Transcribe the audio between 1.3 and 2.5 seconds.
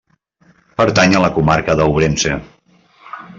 Comarca d'Ourense.